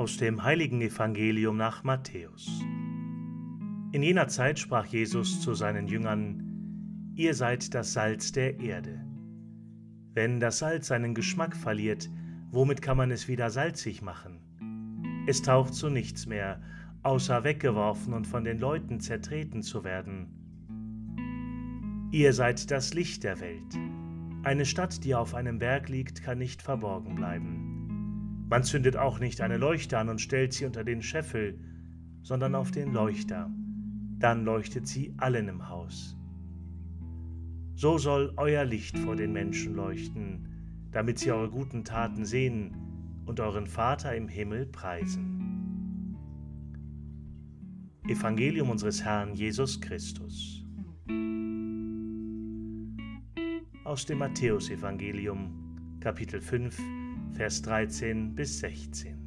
[0.00, 2.64] Aus dem heiligen Evangelium nach Matthäus.
[3.92, 9.04] In jener Zeit sprach Jesus zu seinen Jüngern, Ihr seid das Salz der Erde.
[10.14, 12.08] Wenn das Salz seinen Geschmack verliert,
[12.50, 14.40] womit kann man es wieder salzig machen?
[15.26, 16.62] Es taucht zu nichts mehr,
[17.02, 20.30] außer weggeworfen und von den Leuten zertreten zu werden.
[22.10, 23.78] Ihr seid das Licht der Welt.
[24.44, 27.79] Eine Stadt, die auf einem Berg liegt, kann nicht verborgen bleiben.
[28.50, 31.56] Man zündet auch nicht eine Leuchte an und stellt sie unter den Scheffel,
[32.20, 33.48] sondern auf den Leuchter.
[34.18, 36.16] Dann leuchtet sie allen im Haus.
[37.76, 42.74] So soll euer Licht vor den Menschen leuchten, damit sie eure guten Taten sehen
[43.24, 46.16] und euren Vater im Himmel preisen.
[48.08, 50.64] Evangelium unseres Herrn Jesus Christus.
[53.84, 56.99] Aus dem Matthäusevangelium, Kapitel 5,
[57.40, 59.19] Vers 13 bis 16.